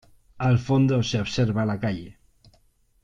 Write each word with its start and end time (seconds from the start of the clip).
Al 0.39 0.57
fondo 0.69 1.03
se 1.03 1.19
observa 1.19 1.63
la 1.67 1.79
calle. 1.85 2.17